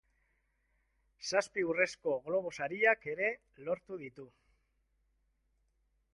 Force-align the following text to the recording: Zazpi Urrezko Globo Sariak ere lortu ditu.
Zazpi 1.31 1.65
Urrezko 1.73 2.15
Globo 2.29 2.55
Sariak 2.57 3.07
ere 3.15 3.29
lortu 3.69 4.01
ditu. 4.07 4.27